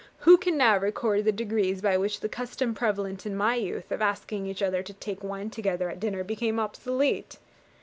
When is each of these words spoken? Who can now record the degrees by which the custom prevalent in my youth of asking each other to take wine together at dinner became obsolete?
Who 0.21 0.37
can 0.37 0.57
now 0.57 0.79
record 0.79 1.25
the 1.25 1.31
degrees 1.31 1.79
by 1.79 1.95
which 1.95 2.21
the 2.21 2.27
custom 2.27 2.73
prevalent 2.73 3.27
in 3.27 3.35
my 3.35 3.53
youth 3.53 3.91
of 3.91 4.01
asking 4.01 4.47
each 4.47 4.63
other 4.63 4.81
to 4.81 4.93
take 4.93 5.23
wine 5.23 5.51
together 5.51 5.91
at 5.91 5.99
dinner 5.99 6.23
became 6.23 6.59
obsolete? 6.59 7.37